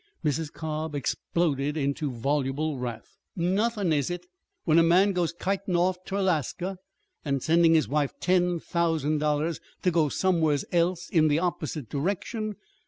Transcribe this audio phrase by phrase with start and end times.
[0.25, 0.51] Mrs.
[0.51, 3.17] Cobb exploded into voluble wrath.
[3.35, 4.25] "Nothin', is it?
[4.63, 6.79] when a man goes kitin' off ter Alaska,
[7.23, 12.55] and sendin' his wife ten thousand dollars ter go somewheres else in the opposite direction!